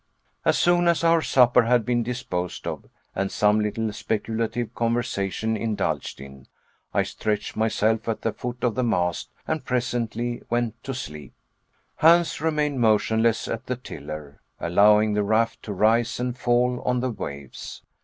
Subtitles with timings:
[0.43, 6.19] As soon as our supper had been disposed of, and some little speculative conversation indulged
[6.19, 6.47] in,
[6.91, 11.35] I stretched myself at the foot of the mast, and presently went to sleep.
[11.97, 17.11] Hans remained motionless at the tiller, allowing the raft to rise and fall on the
[17.11, 17.83] waves.